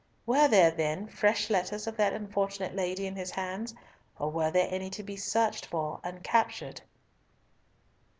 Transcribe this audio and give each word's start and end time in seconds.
Were 0.25 0.47
there, 0.47 0.71
then, 0.71 1.05
fresh 1.05 1.51
letters 1.51 1.85
of 1.85 1.95
that 1.97 2.11
unfortunate 2.13 2.73
lady 2.75 3.05
in 3.05 3.15
his 3.15 3.29
hands, 3.29 3.75
or 4.17 4.31
were 4.31 4.47
any 4.51 4.89
to 4.89 5.03
be 5.03 5.15
searched 5.15 5.67
for 5.67 5.99
and 6.03 6.23
captured? 6.23 6.81